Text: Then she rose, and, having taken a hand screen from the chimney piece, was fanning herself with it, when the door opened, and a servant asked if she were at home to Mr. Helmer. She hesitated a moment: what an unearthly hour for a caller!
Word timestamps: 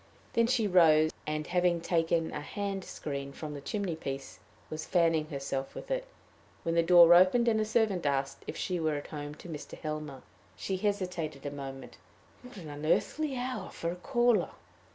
Then 0.33 0.47
she 0.47 0.65
rose, 0.65 1.11
and, 1.27 1.45
having 1.45 1.79
taken 1.79 2.31
a 2.31 2.39
hand 2.41 2.83
screen 2.83 3.31
from 3.33 3.53
the 3.53 3.61
chimney 3.61 3.95
piece, 3.95 4.39
was 4.67 4.83
fanning 4.87 5.27
herself 5.27 5.75
with 5.75 5.91
it, 5.91 6.07
when 6.63 6.73
the 6.73 6.81
door 6.81 7.13
opened, 7.13 7.47
and 7.47 7.61
a 7.61 7.65
servant 7.65 8.07
asked 8.07 8.43
if 8.47 8.57
she 8.57 8.79
were 8.79 8.95
at 8.95 9.05
home 9.09 9.35
to 9.35 9.47
Mr. 9.47 9.77
Helmer. 9.77 10.23
She 10.55 10.77
hesitated 10.77 11.45
a 11.45 11.51
moment: 11.51 11.97
what 12.41 12.57
an 12.57 12.67
unearthly 12.71 13.37
hour 13.37 13.69
for 13.69 13.91
a 13.91 13.95
caller! 13.95 14.49